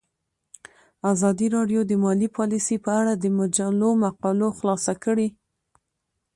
[1.11, 5.27] ازادي راډیو د مالي پالیسي په اړه د مجلو مقالو خلاصه کړې.